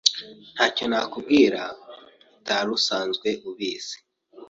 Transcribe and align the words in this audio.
Ntacyo 0.53 0.83
nakubwira 0.89 1.61
utari 2.37 2.69
usanzwe 2.77 3.29
ubizi. 3.49 3.97